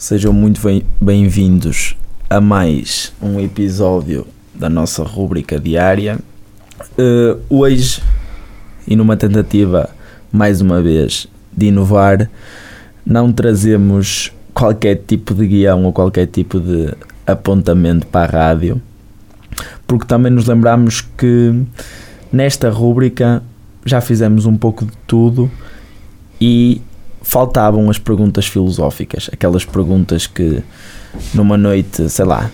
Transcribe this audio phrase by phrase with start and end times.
[0.00, 1.94] Sejam muito bem- bem-vindos
[2.30, 6.18] a mais um episódio da nossa rúbrica diária.
[6.96, 8.02] Eh, hoje,
[8.88, 9.90] e numa tentativa
[10.32, 12.30] mais uma vez de inovar,
[13.04, 16.94] não trazemos qualquer tipo de guião ou qualquer tipo de
[17.26, 18.80] apontamento para a rádio,
[19.86, 21.62] porque também nos lembramos que
[22.32, 23.42] nesta rúbrica
[23.84, 25.50] já fizemos um pouco de tudo
[26.40, 26.80] e
[27.22, 30.62] faltavam as perguntas filosóficas, aquelas perguntas que
[31.34, 32.50] numa noite, sei lá,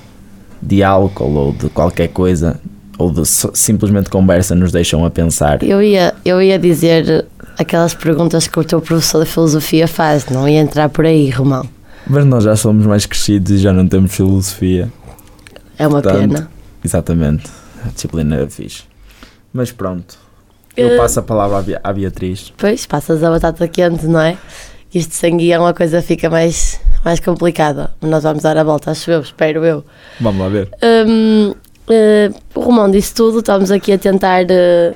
[0.61, 2.59] de álcool ou de qualquer coisa,
[2.98, 5.62] ou de simplesmente conversa, nos deixam a pensar.
[5.62, 7.27] Eu ia, eu ia dizer
[7.59, 11.69] aquelas perguntas que o teu professor de filosofia faz, não ia entrar por aí, Romão.
[12.06, 14.91] Mas nós já somos mais crescidos e já não temos filosofia.
[15.78, 16.51] É uma Portanto, pena.
[16.84, 17.51] Exatamente,
[17.84, 18.84] a disciplina era fixe.
[19.53, 20.19] Mas pronto,
[20.77, 22.53] eu Eh, passo a palavra à Bea- à Beatriz.
[22.57, 24.37] Pois, passas a batata quente, não é?
[24.95, 27.91] Isto sem guião a coisa fica mais, mais complicada.
[28.01, 29.84] Nós vamos dar a volta, acho eu, espero eu.
[30.20, 30.69] Vamos lá ver.
[31.07, 31.55] Hum,
[31.91, 34.95] eh, o Romão disse tudo, estamos aqui a tentar eh,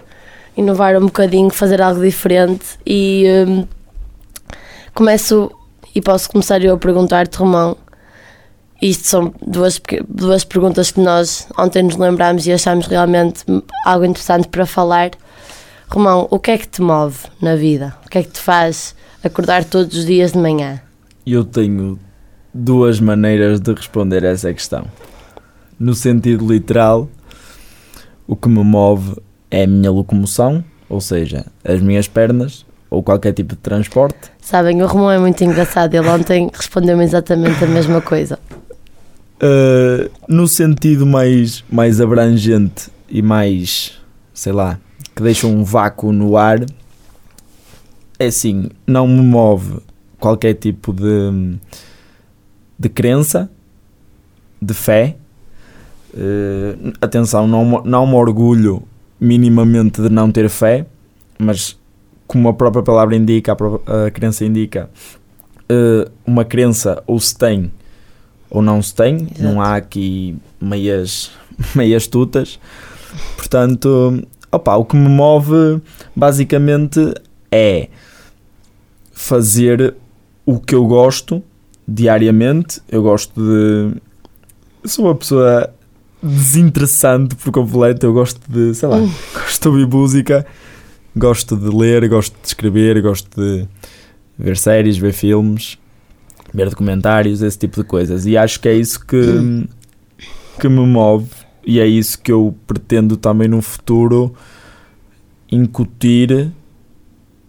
[0.56, 3.66] inovar um bocadinho, fazer algo diferente e hum,
[4.94, 5.50] começo
[5.94, 7.76] e posso começar eu a perguntar-te, Romão.
[8.80, 13.44] Isto são duas, duas perguntas que nós ontem nos lembrámos e achámos realmente
[13.84, 15.10] algo interessante para falar.
[15.92, 17.96] Romão, o que é que te move na vida?
[18.06, 20.80] O que é que te faz acordar todos os dias de manhã?
[21.26, 21.98] Eu tenho
[22.54, 24.86] duas maneiras de responder a essa questão.
[25.80, 27.08] No sentido literal,
[28.24, 29.16] o que me move
[29.50, 34.30] é a minha locomoção, ou seja, as minhas pernas ou qualquer tipo de transporte.
[34.40, 35.92] Sabem, o Romão é muito engraçado.
[35.92, 38.38] Ele ontem respondeu-me exatamente a mesma coisa.
[39.42, 43.98] Uh, no sentido mais, mais abrangente e mais,
[44.32, 44.78] sei lá,
[45.20, 46.64] que deixa um vácuo no ar,
[48.18, 49.80] é assim, não me move
[50.18, 51.58] qualquer tipo de,
[52.78, 53.50] de crença,
[54.60, 55.16] de fé.
[56.14, 58.82] Uh, atenção, não, me- não me orgulho
[59.20, 60.86] minimamente de não ter fé,
[61.38, 61.78] mas
[62.26, 64.88] como a própria palavra indica, a, pró- a crença indica,
[65.70, 67.70] uh, uma crença ou se tem
[68.48, 69.42] ou não se tem, Exato.
[69.42, 71.30] não há aqui meias,
[71.76, 72.58] meias tutas.
[73.36, 75.80] Portanto, opa, o que me move
[76.14, 77.14] basicamente
[77.50, 77.88] é
[79.12, 79.94] fazer
[80.46, 81.42] o que eu gosto
[81.86, 82.80] diariamente.
[82.88, 83.96] Eu gosto de.
[84.82, 85.72] Eu sou uma pessoa
[86.22, 88.06] desinteressante por completo.
[88.06, 89.10] Eu gosto de, sei lá, Hum.
[89.34, 90.46] gosto de ouvir música,
[91.16, 93.66] gosto de ler, gosto de escrever, gosto de
[94.38, 95.78] ver séries, ver filmes,
[96.52, 98.26] ver documentários, esse tipo de coisas.
[98.26, 99.66] E acho que é isso que,
[100.58, 101.28] que me move
[101.64, 104.34] e é isso que eu pretendo também no futuro
[105.50, 106.50] incutir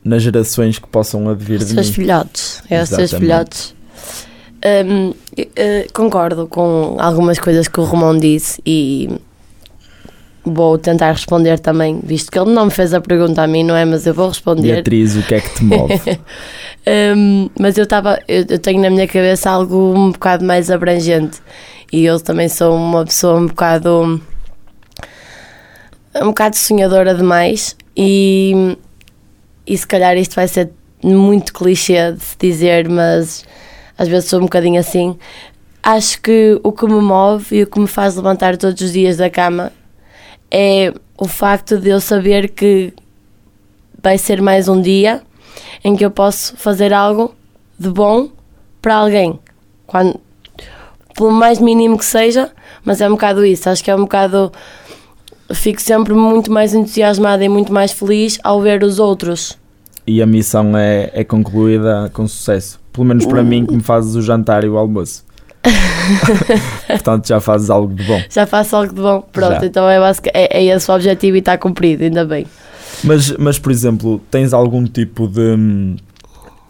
[0.04, 1.94] nas gerações que possam advir Os de seus mim.
[1.94, 2.64] filhotes.
[2.70, 3.76] É os seus filhotes.
[4.86, 5.14] Hum,
[5.56, 9.10] eh, concordo com algumas coisas que o Romão disse e
[10.44, 13.76] vou tentar responder também, visto que ele não me fez a pergunta a mim, não
[13.76, 13.86] é?
[13.86, 14.74] Mas eu vou responder.
[14.74, 15.94] Beatriz, o que é que te move?
[17.16, 21.38] Hum, mas eu estava, eu, eu tenho na minha cabeça algo um bocado mais abrangente
[21.92, 24.22] e eu também sou uma pessoa um bocado
[26.16, 28.78] um bocado sonhadora demais e,
[29.66, 30.72] e se calhar isto vai ser
[31.04, 33.44] muito clichê de se dizer, mas
[33.98, 35.18] às vezes sou um bocadinho assim.
[35.82, 39.18] Acho que o que me move e o que me faz levantar todos os dias
[39.18, 39.72] da cama
[40.50, 42.94] é o facto de eu saber que
[44.02, 45.22] vai ser mais um dia
[45.84, 47.34] em que eu posso fazer algo
[47.80, 48.30] de bom
[48.82, 49.40] para alguém.
[49.88, 50.20] Quando,
[51.22, 52.50] pelo mais mínimo que seja,
[52.84, 53.70] mas é um bocado isso.
[53.70, 54.52] Acho que é um bocado.
[55.54, 59.56] Fico sempre muito mais entusiasmada e muito mais feliz ao ver os outros.
[60.08, 62.80] e a missão é, é concluída com sucesso.
[62.92, 65.24] Pelo menos para mim, que me fazes o jantar e o almoço.
[66.88, 68.20] Portanto, já fazes algo de bom.
[68.28, 69.22] Já faço algo de bom.
[69.32, 69.66] Pronto, Já.
[69.66, 70.00] então é,
[70.34, 72.48] é, é esse o objetivo e está cumprido, ainda bem.
[73.04, 75.96] Mas, mas, por exemplo, tens algum tipo de.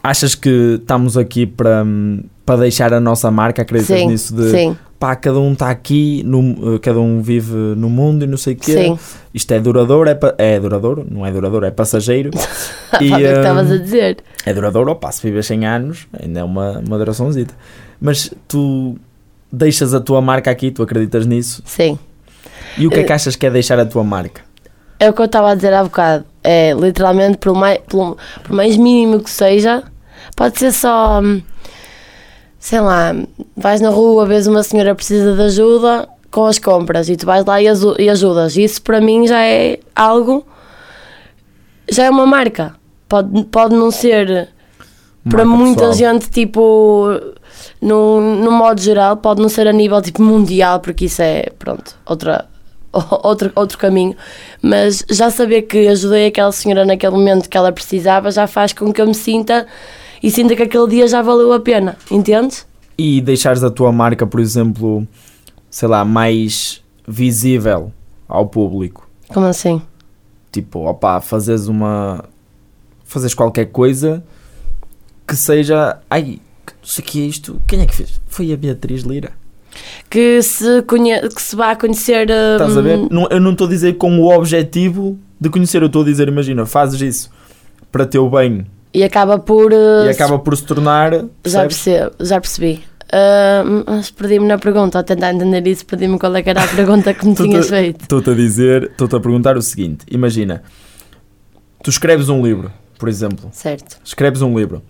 [0.03, 3.61] Hum, Achas que estamos aqui para, hum, para deixar a nossa marca?
[3.61, 7.89] Acreditas Sim, nisso de sim, pá, cada um está aqui, no, cada um vive no
[7.89, 8.73] mundo e não sei o quê.
[8.73, 8.99] sim.
[9.33, 12.31] Isto é duradouro, é, é duradouro, não é duradouro, é passageiro.
[12.91, 14.17] Sabe o que hum, estavas a dizer?
[14.45, 17.53] É duradouro, opá, se vives 100 anos, ainda é uma, uma duraçãozita.
[17.99, 18.95] Mas tu
[19.51, 21.61] deixas a tua marca aqui, tu acreditas nisso?
[21.65, 21.97] Sim.
[22.77, 24.41] E o que é Eh, que achas que é deixar a tua marca?
[24.99, 26.25] É o que eu estava a dizer há bocado.
[26.43, 29.83] É literalmente, por mais, por, por mais mínimo que seja,
[30.41, 31.21] pode ser só.
[31.21, 31.39] hum,
[32.57, 33.13] Sei lá,
[33.55, 37.45] vais na rua, vês uma senhora precisa de ajuda com as compras e tu vais
[37.45, 37.65] lá e,
[37.99, 38.57] e ajudas.
[38.57, 40.45] Isso para mim já é algo.
[41.89, 42.75] Já é uma marca.
[43.07, 44.49] Pode, pode não ser
[45.27, 45.93] para marca muita pessoal.
[45.93, 47.07] gente, tipo,
[47.79, 51.95] no, no modo geral, pode não ser a nível tipo mundial, porque isso é, pronto,
[52.05, 52.47] outra,
[53.23, 54.15] outro, outro caminho,
[54.61, 58.93] mas já saber que ajudei aquela senhora naquele momento que ela precisava já faz com
[58.93, 59.67] que eu me sinta
[60.21, 62.65] e sinta que aquele dia já valeu a pena, entendes?
[62.97, 65.07] E deixares a tua marca, por exemplo,
[65.69, 67.91] sei lá, mais visível
[68.27, 69.09] ao público.
[69.33, 69.81] Como assim?
[70.51, 72.25] Tipo, opá, fazes uma.
[73.05, 74.23] fazes qualquer coisa
[75.27, 75.97] que seja.
[76.09, 76.39] Ai,
[76.83, 77.61] isso aqui é isto.
[77.67, 78.19] Quem é que fez?
[78.27, 79.31] Foi a Beatriz Lira.
[80.09, 82.29] Que se, conhe que se vá a conhecer.
[82.29, 82.99] Estás a ver?
[82.99, 86.05] hum, Não- eu não estou a dizer com o objetivo de conhecer, eu estou a
[86.05, 87.31] dizer, imagina, fazes isso
[87.91, 89.71] para teu bem E acaba por.
[89.71, 91.25] uh, e acaba por se tornar.
[91.45, 92.91] Já percebi, já percebi.
[93.11, 96.67] Ah, mas perdi-me na pergunta, ao tentar entender isso, perdi-me qual é que era a
[96.67, 98.03] pergunta que me tinhas feito.
[98.03, 100.63] Estou-te a dizer, estou-te a perguntar o seguinte: imagina,
[101.83, 104.81] tu escreves um livro, por exemplo, Certo, escreves um livro,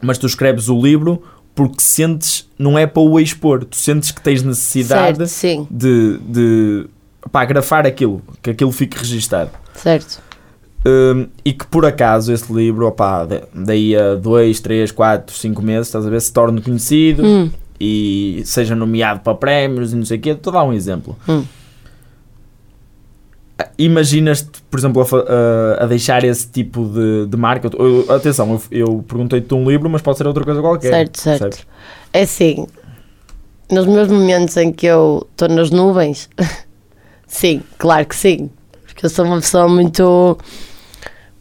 [0.00, 1.22] mas tu escreves o livro
[1.52, 6.18] porque sentes, não é para o expor, tu sentes que tens necessidade certo, sim, de,
[6.18, 6.86] de
[7.30, 9.50] pá, grafar aquilo, que aquilo fique registado.
[9.74, 10.22] certo.
[10.86, 15.62] Hum, e que por acaso esse livro, opá, da- daí a 2, 3, 4, 5
[15.62, 17.50] meses, estás a ver, se torne conhecido Hum,
[17.80, 21.16] e seja nomeado para prémios e não sei o quê, estou a dar um exemplo.
[21.28, 21.42] Hum.
[23.78, 25.04] Imaginas-te, por exemplo, a,
[25.80, 27.70] a- a deixar esse tipo de, de marca?
[27.78, 30.88] Eu- atenção, eu, eu perguntei-te um livro, mas pode ser outra coisa qualquer.
[30.90, 31.40] certo, certo.
[31.40, 31.66] percebes?
[32.12, 32.66] É assim,
[33.70, 36.28] nos meus momentos em que eu estou nas nuvens,
[37.26, 38.50] sim, claro que sim.
[38.86, 40.36] Porque eu sou uma pessoa muito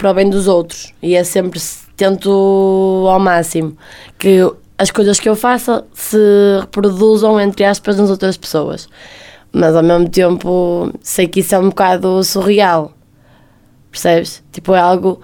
[0.03, 1.61] para o bem dos outros e é sempre,
[1.95, 2.29] tento
[3.09, 3.77] ao máximo
[4.19, 4.39] que
[4.77, 6.17] as coisas que eu faça se
[6.59, 8.89] reproduzam, entre aspas, nas outras pessoas.
[9.53, 12.91] Mas ao mesmo tempo sei que isso é um bocado surreal.
[13.91, 14.43] Percebes?
[14.51, 15.21] Tipo, é algo.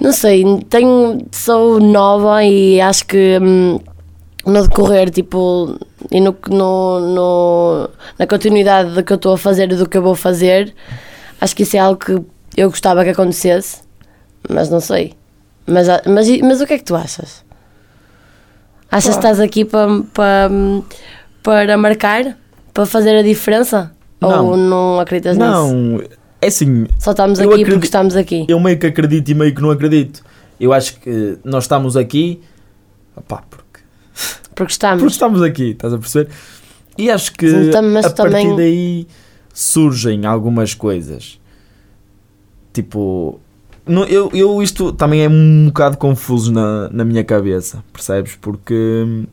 [0.00, 3.78] Não sei, tenho, sou nova e acho que hum,
[4.46, 5.76] no decorrer, tipo,
[6.10, 9.98] e no, no, no- na continuidade do que eu estou a fazer e do que
[9.98, 10.74] eu vou fazer,
[11.38, 12.16] acho que isso é algo que
[12.56, 13.80] eu gostava que acontecesse,
[14.48, 15.14] mas não sei.
[15.66, 17.44] Mas, mas, mas o que é que tu achas?
[18.90, 20.50] Achas que estás aqui para, para,
[21.42, 22.36] para marcar?
[22.74, 23.92] Para fazer a diferença?
[24.20, 24.46] Não.
[24.48, 25.48] Ou não acreditas nisso?
[25.50, 26.02] Não,
[26.40, 28.44] é assim, Só estamos aqui acredito- porque estamos aqui.
[28.48, 30.22] eu meio que acredito e meio que não acredito.
[30.60, 32.40] Eu acho que nós estamos aqui,
[33.16, 33.80] opá, porque
[34.54, 35.00] Porque estamos.
[35.00, 36.30] Porque estamos aqui, estás a perceber?
[36.98, 39.06] E acho que Sim, a partir também- daí
[39.52, 41.40] surgem algumas coisas.
[42.72, 43.40] Tipo,
[43.86, 48.36] não, eu, eu isto também é um bocado confuso na, na minha cabeça, percebes?
[48.36, 49.26] Porque hum,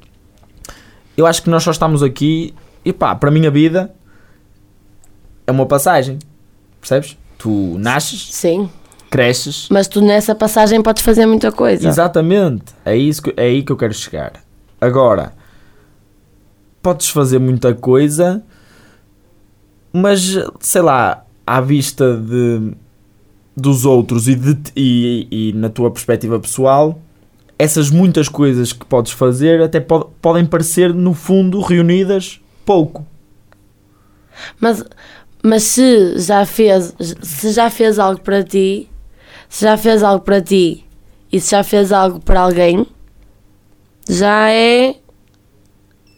[1.16, 2.54] eu acho que nós só estamos aqui
[2.84, 3.94] e pá, para a minha vida
[5.46, 6.18] é uma passagem,
[6.80, 7.18] percebes?
[7.38, 8.70] Tu nasces, Sim.
[9.10, 11.88] cresces, Mas tu nessa passagem podes fazer muita coisa.
[11.88, 14.34] Exatamente, é, isso que, é aí que eu quero chegar.
[14.82, 15.34] Agora,
[16.82, 18.44] podes fazer muita coisa,
[19.94, 22.74] mas sei lá, à vista de,
[23.60, 27.00] dos outros e, de, e, e na tua perspectiva pessoal,
[27.58, 33.06] essas muitas coisas que podes fazer até pod- podem parecer, no fundo, reunidas pouco.
[34.60, 34.84] Mas,
[35.44, 38.90] mas se já fez, se já fez algo para ti,
[39.50, 40.86] se já fez algo para ti
[41.32, 42.86] e se já fez algo para alguém,
[44.10, 44.96] já é.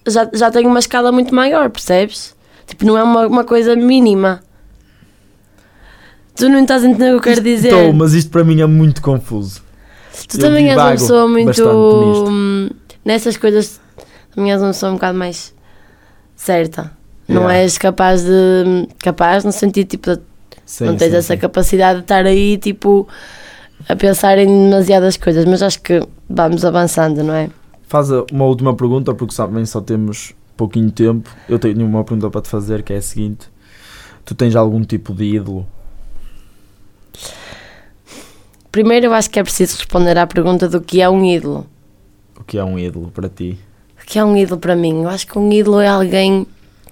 [0.08, 2.36] Já, já tem uma escala muito maior, percebes?
[2.66, 4.42] Tipo, não é uma, uma coisa mínima.
[6.36, 7.68] Tu não estás a entender o que eu quero dizer?
[7.74, 9.62] Estou, mas isto para mim é muito confuso.
[10.28, 11.64] Tu eu também és uma pessoa muito.
[12.30, 12.70] hum,
[13.04, 13.80] Nessas coisas,
[14.34, 15.54] também és uma pessoa um bocado mais
[16.36, 16.92] certa.
[17.28, 17.60] Não Yeah.
[17.60, 18.88] és capaz de.
[19.00, 20.16] capaz no sentido tipo.
[20.16, 20.22] de-
[20.66, 21.40] Sim, não tens sim, essa sim.
[21.40, 23.08] capacidade de estar aí tipo.
[23.90, 27.50] a pensar em demasiadas coisas, mas acho que vamos avançando, não é?
[27.88, 31.30] Faz uma última pergunta, porque também só temos pouquinho tempo.
[31.50, 33.48] Eu tenho uma pergunta para te fazer, que é a seguinte:
[34.26, 35.66] Tu tens algum tipo de ídolo?
[38.72, 41.68] Primeiro, eu acho que é preciso responder à pergunta do que é um ídolo.
[42.40, 43.60] O que é um ídolo para ti?
[44.02, 45.04] O que é um ídolo para mim?
[45.04, 46.48] Eu acho que um ídolo é alguém.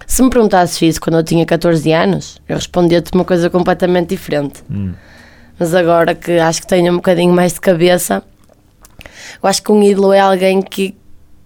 [0.06, 4.62] Se me perguntasses isso quando eu tinha 14 anos, eu respondia-te uma coisa completamente diferente.
[4.70, 4.94] Hum.
[5.58, 8.24] Mas agora que acho que tenho um bocadinho mais de cabeça,
[9.42, 10.96] eu acho que um ídolo é alguém que,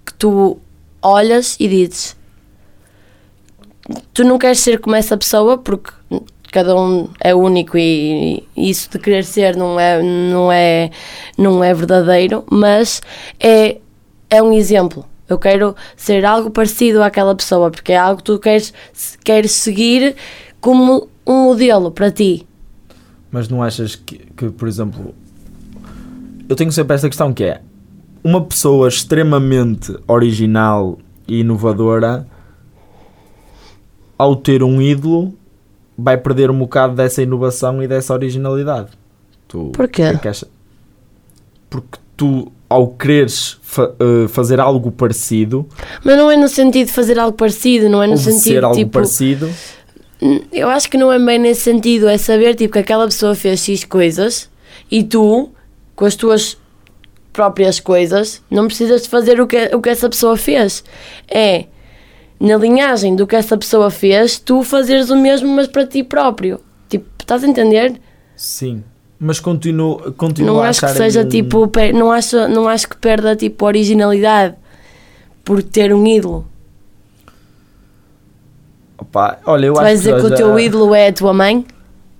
[0.06, 0.60] que tu
[1.02, 2.16] olhas e dizes:
[4.14, 5.92] Tu não queres ser como essa pessoa porque
[6.54, 10.92] cada um é único e, isso de querer ser não é, não é,
[11.36, 13.02] não é verdadeiro, mas
[13.40, 13.80] é,
[14.30, 15.04] é um exemplo.
[15.28, 18.72] Eu quero ser algo parecido àquela pessoa porque é algo que tu queres,
[19.24, 20.16] queres seguir
[20.62, 22.48] como um modelo para ti.
[23.32, 25.16] Mas não achas que, que, por exemplo,
[26.48, 27.62] eu tenho sempre esta questão que é
[28.24, 32.28] uma pessoa extremamente original e inovadora,
[34.16, 35.34] ao ter um ídolo,
[35.98, 38.90] vai perder um bocado dessa inovação e dessa originalidade.
[39.48, 40.02] Tu, Porquê?
[40.04, 40.20] é?
[41.70, 45.68] Porque tu, ao quereres fa- eh, fazer algo parecido,
[46.04, 48.44] Mas não é no sentido de fazer algo parecido, não é no ou de sentido
[48.44, 48.92] ser algo tipo.
[48.92, 49.50] parecido,
[50.52, 53.60] Eu acho que não é bem nesse sentido, é saber tipo, que aquela pessoa fez
[53.60, 54.50] X coisas
[54.90, 55.50] e tu,
[55.96, 56.58] com as tuas
[57.34, 60.84] próprias coisas, não precisas de fazer o que, o que essa pessoa fez.
[61.30, 61.66] É
[62.44, 66.60] na linhagem do que essa pessoa fez, tu fazeres o mesmo, mas para ti próprio.
[66.90, 68.00] Tipo, estás a entender?
[68.36, 68.84] sim.
[69.26, 72.90] Mas continuo, continuo não a acho que seja um- tipo, per- não acho, não acho
[72.90, 74.56] que perda tipo originalidade
[75.46, 76.46] por ter um ídolo.
[78.98, 81.34] Opa, olha, eu Tu acho vais dizer que o já- teu ídolo é a tua
[81.34, 81.66] mãe?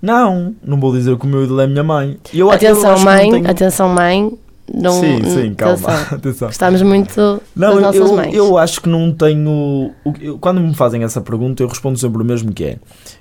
[0.00, 2.18] Não, não vou dizer que o meu ídolo é a minha mãe.
[2.32, 4.38] Eu, eu atenção, que não mãe, tenho- atenção, mãe.
[4.72, 5.74] Não, sim, sim, calma.
[5.76, 6.08] atenção.
[6.16, 6.48] Atenção.
[6.48, 8.34] Gostamos muito Não, das eu, mães.
[8.34, 9.92] eu acho que não tenho.
[10.20, 12.78] eu- Quando me fazem essa pergunta, eu respondo sempre o mesmo que é.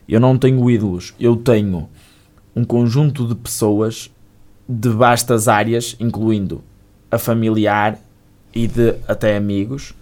[0.08, 1.90] Eu não tenho ídolos, eu tenho
[2.56, 4.10] um conjunto de pessoas
[4.70, 6.64] de vastas áreas, incluindo
[7.12, 8.00] a familiar
[8.56, 9.94] e de até amigos.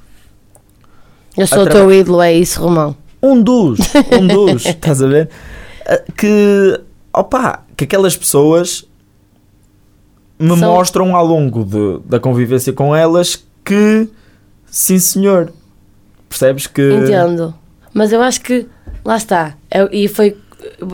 [1.35, 2.95] Eu sou o teu ídolo, é isso, Romão.
[3.23, 3.79] Um dos,
[4.19, 5.29] um dos, estás a ver?
[5.87, 6.79] Ah, Que,
[7.13, 8.85] opa, que aquelas pessoas
[10.41, 14.07] me São- mostram ao longo de- da convivência com elas que,
[14.65, 15.51] sim senhor,
[16.27, 16.81] percebes que...
[16.93, 17.53] Entendo.
[17.93, 18.67] Mas eu acho que,
[19.03, 19.55] lá está.
[19.69, 20.37] Eu- e, foi,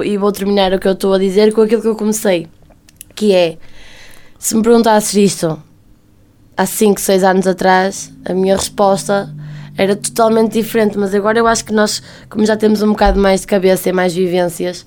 [0.04, 2.48] e vou terminar o que eu estou a dizer com aquilo que eu comecei.
[3.16, 3.58] Que é,
[4.38, 5.62] se me perguntasses isto
[6.56, 9.34] há 5, 6 anos atrás, a minha resposta
[9.77, 10.98] era totalmente diferente.
[10.98, 13.92] Mas agora eu acho que nós, como já temos um bocado mais de cabeça e
[13.94, 14.84] mais vivências,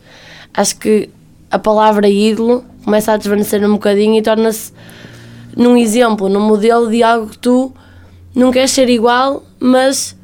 [0.53, 1.09] acho que
[1.51, 4.73] a palavra ídolo começa a desvanecer um bocadinho e torna-se
[5.57, 7.73] num exemplo, num modelo de algo que tu
[8.35, 10.17] não queres ser igual, mas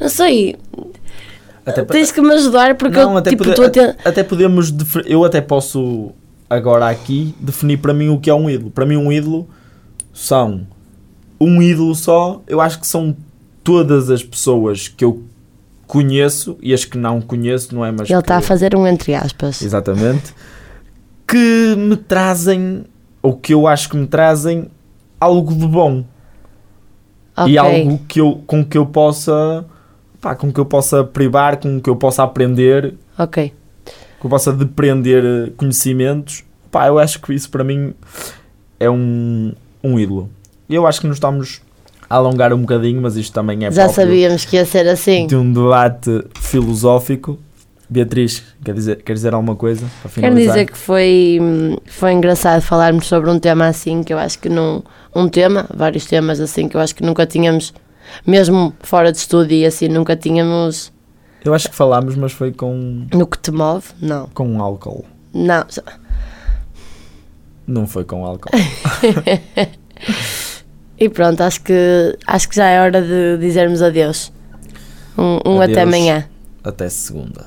[0.00, 0.56] não sei,
[1.66, 3.96] Até, tens que me ajudar porque não, eu até, tipo, pode- estou a ter...
[4.04, 4.72] até podemos...
[5.04, 6.12] Eu até posso,
[6.48, 8.70] agora aqui, definir para mim o que é um ídolo.
[8.70, 9.48] Para mim um ídolo
[10.14, 10.66] são...
[11.40, 13.16] Um ídolo só, eu acho que são
[13.62, 15.22] todas as pessoas que eu
[15.86, 17.90] conheço e as que não conheço, não é?
[17.92, 19.62] Mas Ele está a fazer um entre aspas.
[19.62, 20.34] Exatamente.
[21.28, 22.84] Que me trazem,
[23.22, 24.68] ou que eu acho que me trazem,
[25.20, 26.04] algo de bom.
[27.36, 27.52] Ok.
[27.52, 29.64] E algo que eu, com que eu possa,
[30.20, 33.52] pá, com que eu possa privar, com que eu possa aprender, Ok.
[34.20, 36.44] que eu possa depreender conhecimentos.
[36.70, 37.92] Pá, eu acho que isso para mim
[38.80, 39.52] é um,
[39.84, 40.30] um ídolo.
[40.68, 41.60] Eu acho que nos estamos
[42.08, 45.26] a alongar um bocadinho, mas isto também é Já sabíamos que ia ser assim.
[45.26, 47.38] de um debate filosófico.
[47.90, 51.38] Beatriz, quer dizer, quer dizer alguma coisa Quero dizer que foi,
[51.86, 54.84] foi engraçado falarmos sobre um tema assim, que eu acho que não.
[55.14, 57.72] Um tema, vários temas assim, que eu acho que nunca tínhamos,
[58.26, 60.92] mesmo fora de estúdio e assim, nunca tínhamos.
[61.42, 63.86] Eu acho que falámos, mas foi com, No que te move?
[64.02, 64.26] Não.
[64.34, 65.06] com álcool.
[65.32, 65.64] Não.
[67.66, 68.50] Não foi com álcool.
[71.00, 74.32] E pronto, acho que, acho que já é hora de dizermos adeus.
[75.16, 75.86] Um, um até Adeus.
[75.86, 76.28] amanhã.
[76.64, 77.46] Até segunda.